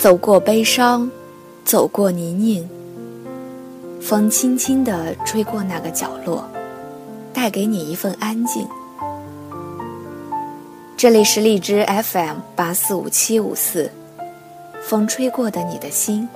[0.00, 1.10] 走过悲伤，
[1.62, 2.66] 走过泥泞，
[4.00, 6.48] 风轻轻地吹过那个角落，
[7.34, 8.66] 带给你一份安静。
[10.96, 13.90] 这里是荔枝 FM 八四五七五四，
[14.82, 16.26] 风吹过的你的心，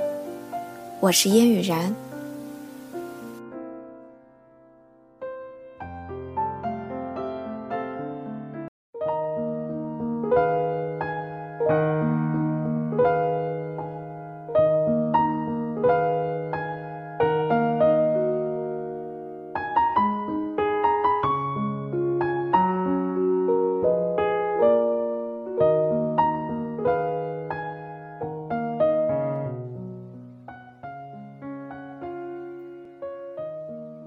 [1.01, 1.97] 我是烟雨然。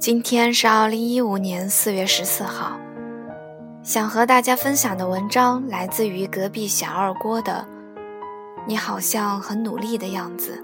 [0.08, 2.80] 今天是二零一五年四月十四号，
[3.84, 7.68] 想和大家分享的文章来自于隔壁小二郭的。
[8.66, 10.64] 你好像很努力的样子。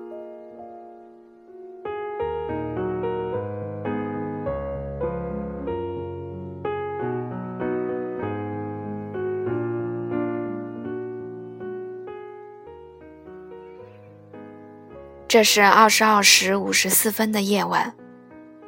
[15.28, 17.94] 这是二十二时五十四分的夜晚。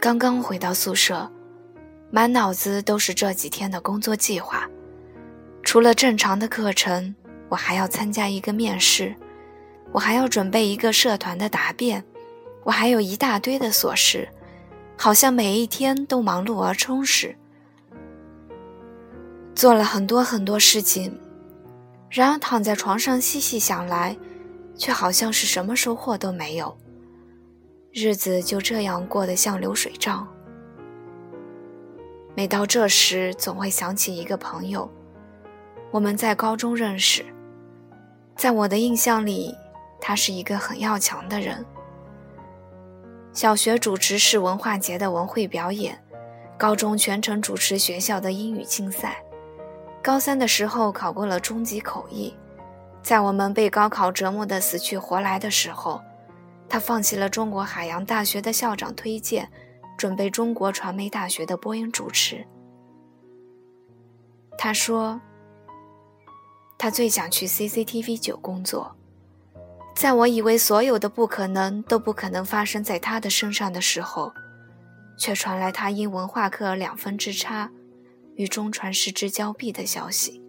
[0.06, 1.28] 刚刚回到宿舍，
[2.12, 4.70] 满脑子都是这几天的工作计划。
[5.64, 7.16] 除了正常的课程，
[7.50, 9.16] 我还要参加一个面试，
[9.92, 12.04] 我还要准备一个社团的答辩，
[12.64, 14.30] 我还有一大堆的琐事，
[14.96, 17.36] 好像每一天都忙碌而充实，
[19.56, 21.20] 做了很多很多事情。
[22.12, 24.16] 然而躺在床上细细想来，
[24.78, 26.78] 却好像是什么收获都没有。
[27.98, 30.28] 日子就这样过得像流水账。
[32.36, 34.92] 每到这时，总会想起一个朋友，
[35.92, 37.26] 我们在高中认识。
[38.36, 39.56] 在我的印象里，
[40.02, 41.66] 他是一个很要强的人。
[43.32, 45.98] 小学主持市文化节的文会表演，
[46.58, 49.24] 高中全程主持学校的英语竞赛，
[50.04, 52.36] 高三的时候考过了中级口译。
[53.02, 56.02] 在我们被高考折磨得死去活来的时候。
[56.76, 59.50] 他放弃了中国海洋大学的校长推荐，
[59.98, 62.46] 准备中国传媒大学的播音主持。
[64.58, 65.22] 他说
[66.78, 68.94] ：“他最想去 CCTV 九工作。”
[69.96, 74.34] 在我以为所有的不可能都不可能发生在他的身上的时候，
[75.18, 77.72] 却传来他因文化课两分之差，
[78.36, 80.44] 与中传失之交臂的消息。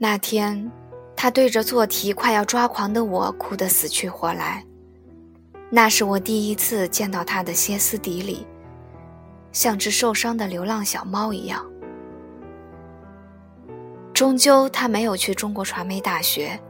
[0.00, 0.70] 那天，
[1.16, 4.64] 他对着做题快要抓狂的我哭得死去活来。
[5.68, 8.46] 那是我第一次见到他的歇斯底里，
[9.50, 11.66] 像只受伤的流浪小猫一样。
[14.14, 16.60] 终究，他没有去中国传媒大学，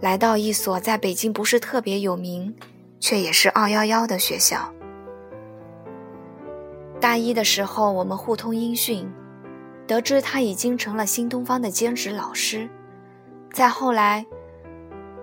[0.00, 2.56] 来到一所在北京不是特别有名，
[3.00, 4.72] 却也是二幺幺的学校。
[6.98, 9.06] 大一的时候，我们互通音讯。
[9.86, 12.68] 得知他已经成了新东方的兼职老师，
[13.52, 14.24] 再后来，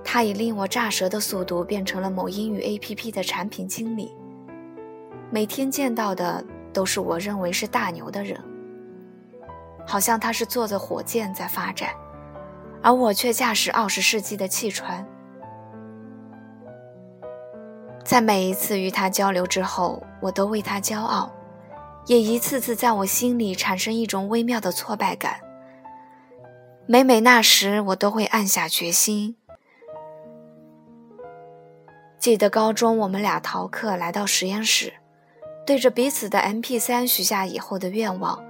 [0.04, 4.14] 他以令我炸舌的速度变成了某英语 APP 的产品经理。
[5.32, 8.40] 每天见到的都是我认为是大牛的人，
[9.88, 11.90] 好像他是坐着火箭在发展，
[12.84, 15.06] 而我却驾驶二十世纪的汽船。
[18.04, 21.32] 在每一次与他交流之后，我都为他骄傲。
[22.08, 25.40] 也一次次在我心里产生一种微妙的挫败感。
[26.88, 29.36] 每每那时，我都会暗下决心。
[32.20, 34.94] 记得高中我们俩逃课来到实验室，
[35.66, 38.44] 对着彼此的 MP3 许下以后的愿望，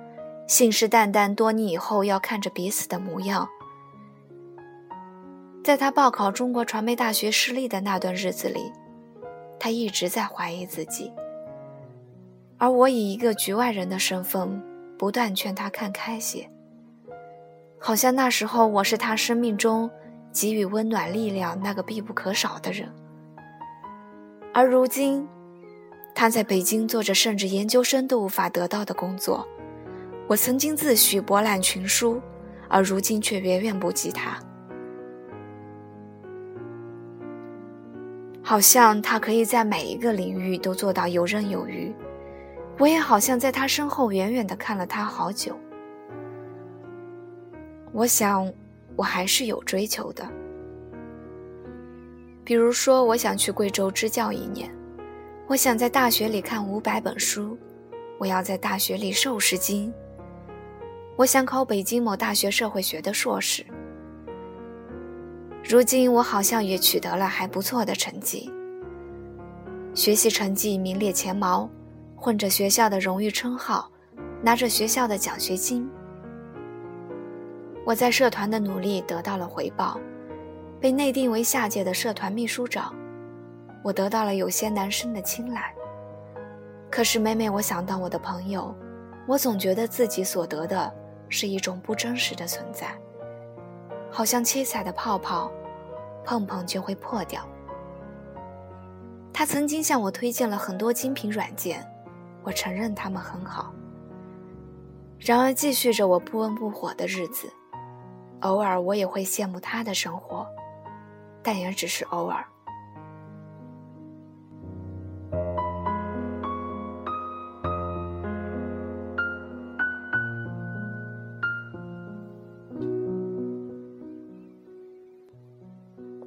[0.47, 3.47] 信誓旦旦多年以后要看着彼此的模样。
[5.63, 8.73] 在他报考中国传媒大学失利的那段日子里，
[9.59, 11.13] 他一直在怀疑自己。
[12.61, 14.61] 而我以一个局外人的身份，
[14.95, 16.47] 不断劝他看开些。
[17.79, 19.89] 好像那时候我是他生命中
[20.31, 22.87] 给予温暖力量那个必不可少的人。
[24.53, 25.27] 而如今，
[26.13, 29.47] 他在北京做着甚至研究生都无法得到的工作。
[30.27, 32.21] 我曾经自诩博览群书，
[32.69, 34.37] 而如今却远远不及他。
[38.43, 41.91] 好像他可以在每一个领域都做到游刃有余。
[42.81, 45.55] 我也好像在他身后远远的看了他好久。
[47.91, 48.51] 我想，
[48.95, 50.27] 我还是有追求的。
[52.43, 54.75] 比如说，我想去贵州支教一年，
[55.45, 57.55] 我想在大学里看五百本书，
[58.17, 59.93] 我要在大学里瘦十斤。
[61.15, 63.63] 我想考北京某大学社会学的硕士。
[65.63, 68.51] 如今我好像也取得了还不错的成绩，
[69.93, 71.69] 学习成绩名列前茅，
[72.21, 73.89] 混着学校的荣誉称号，
[74.43, 75.89] 拿着学校的奖学金。
[77.83, 79.99] 我在社团的努力得到了回报，
[80.79, 82.93] 被内定为下届的社团秘书长，
[83.83, 85.73] 我得到了有些男生的青睐。
[86.91, 88.71] 可是每每我想到我的朋友，
[89.27, 90.93] 我总觉得自己所得的。
[91.33, 92.93] 是一种不真实的存在，
[94.11, 95.49] 好像七彩的泡泡，
[96.25, 97.41] 碰碰就会破掉。
[99.31, 101.89] 他曾经向我推荐了很多精品软件，
[102.43, 103.73] 我承认他们很好。
[105.19, 107.51] 然而，继续着我不温不火的日子，
[108.39, 110.47] 偶尔我也会羡慕他的生活，
[111.43, 112.43] 但也只是偶尔。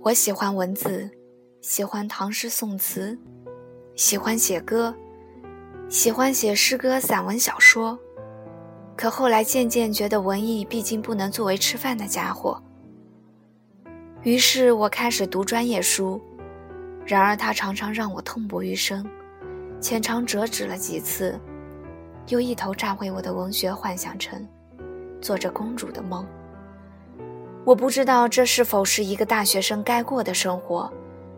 [0.00, 1.10] 我喜欢文字，
[1.62, 3.18] 喜欢唐诗宋词，
[3.96, 4.94] 喜欢写歌，
[5.88, 7.98] 喜欢写诗歌、散文、小说。
[8.96, 12.62] 可后来渐渐觉得文艺毕竟不能作为吃饭的家伙，
[14.22, 16.20] 于是我开始读专业书。
[17.04, 19.04] 然而它常常让我痛不欲生，
[19.80, 21.38] 浅尝辄止了几次，
[22.28, 24.46] 又一头扎回我的文学幻想城，
[25.20, 26.26] 做着公主的梦。
[27.64, 30.90] 我不知道这是否是一个大学生该过的生活，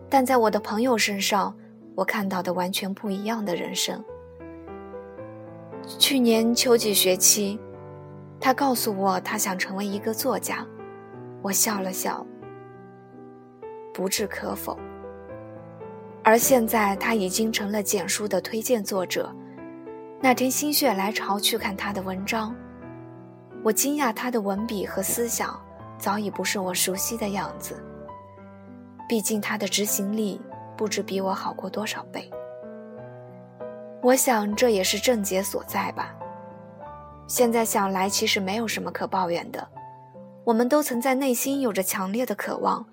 [0.09, 1.57] 但在我的朋友身上，
[1.95, 4.05] 我看到的完全不一样的人生。
[5.87, 7.59] 去年秋季学期，
[8.41, 10.67] 他告诉我他想成为一个作家，
[11.43, 12.27] 我笑了笑，
[13.95, 14.79] 不置可否。
[16.25, 19.33] 而现在他已经成了简书的推荐作者。
[20.21, 22.55] 那天心血来潮去看他的文章，
[23.63, 25.59] 我惊讶他的文笔和思想。
[25.99, 27.83] 早已不是我熟悉的样子。
[29.09, 30.39] 毕竟他的执行力
[30.77, 32.31] 不知比我好过多少倍。
[34.07, 36.15] 我想这也是症结所在吧。
[37.27, 39.67] 现在想来，其实没有什么可抱怨的。
[40.45, 42.87] 我们都曾在内心有着强烈的渴望，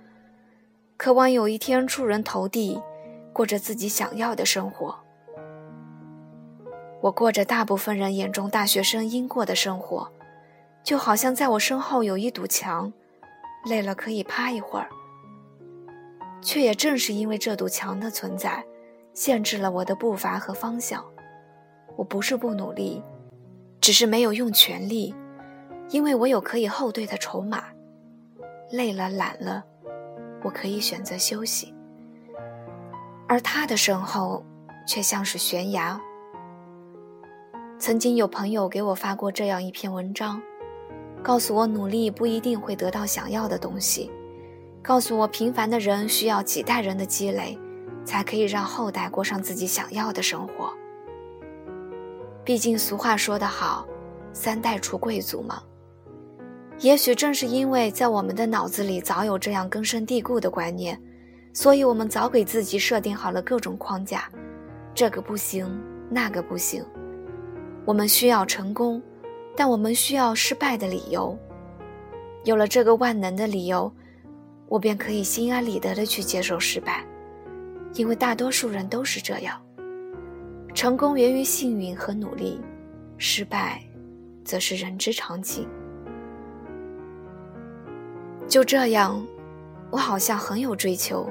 [0.97, 2.81] 渴望有一天出人头地，
[3.31, 4.97] 过着自己想要的生活。
[6.99, 10.11] 我过着大部分人眼中大学生应过的生活。
[10.83, 12.91] 就好像在我身后有一堵墙，
[13.65, 14.89] 累了可以趴一会儿。
[16.41, 18.65] 却也正是因为这堵墙的存在，
[19.13, 21.03] 限制了我的步伐和方向。
[21.95, 23.03] 我不是不努力，
[23.79, 25.13] 只是没有用全力，
[25.89, 27.65] 因为我有可以后退的筹码。
[28.71, 29.63] 累了懒了，
[30.43, 31.73] 我可以选择休息。
[33.27, 34.43] 而他的身后，
[34.87, 35.99] 却像是悬崖。
[37.77, 40.41] 曾经有朋友给我发过这样一篇文章。
[41.21, 44.11] 告诉我，努力不一定会得到想要的东西。
[44.81, 47.57] 告诉我，平凡的人需要几代人的积累，
[48.05, 50.73] 才可以让后代过上自己想要的生活。
[52.43, 53.87] 毕竟俗话说得好
[54.33, 55.63] ，“三代出贵族”嘛。
[56.79, 60.99] 也许正是因为在我们的脑子里早有这样根深蒂固的观念，
[61.53, 64.29] 所以我们早给自己设定好了各种框架：
[64.93, 65.67] 这个不行，
[66.09, 66.85] 那个不行。
[67.85, 69.01] 我们需要成功。
[69.55, 71.37] 但我们需要失败的理由。
[72.43, 73.93] 有了这个万能的理由，
[74.67, 77.05] 我便可以心安理得地去接受失败，
[77.93, 79.59] 因为大多数人都是这样。
[80.73, 82.59] 成功源于幸运和努力，
[83.17, 83.81] 失败，
[84.43, 85.67] 则是人之常情。
[88.47, 89.25] 就这样，
[89.91, 91.29] 我好像很有追求，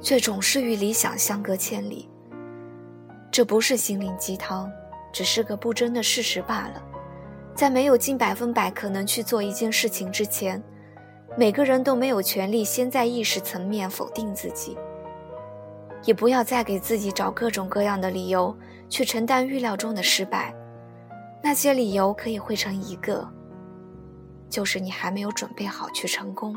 [0.00, 2.08] 却总是与理想相隔千里。
[3.30, 4.70] 这不是心灵鸡汤，
[5.12, 6.82] 只是个不争的事实罢了。
[7.54, 10.62] 在没有近百分百可能去做一件事情之前，
[11.36, 14.76] 每个人都没有权利先在意识层面否定自己。
[16.04, 18.56] 也不要再给自己找各种各样的理由
[18.88, 20.54] 去承担预料中的失败，
[21.42, 23.26] 那些理由可以汇成一个，
[24.48, 26.54] 就是你还没有准备好去成功。